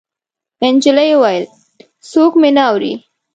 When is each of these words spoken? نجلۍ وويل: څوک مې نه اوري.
نجلۍ 0.73 1.11
وويل: 1.15 1.45
څوک 2.09 2.31
مې 2.41 2.49
نه 2.55 2.63
اوري. 2.69 2.93